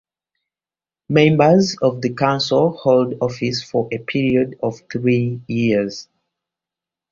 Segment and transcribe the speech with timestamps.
[1.09, 6.07] Members of the Council hold office for a period of three years.